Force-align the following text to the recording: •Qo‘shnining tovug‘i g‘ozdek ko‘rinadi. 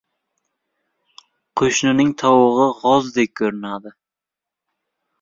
•Qo‘shnining 1.61 2.11
tovug‘i 2.23 2.73
g‘ozdek 2.83 3.37
ko‘rinadi. 3.43 3.97